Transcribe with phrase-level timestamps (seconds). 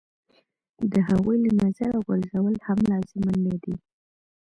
[0.91, 3.75] د هغوی له نظره غورځول هم لازم نه دي.